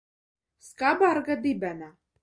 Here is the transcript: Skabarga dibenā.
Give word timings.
Skabarga 0.69 1.39
dibenā. 1.47 1.95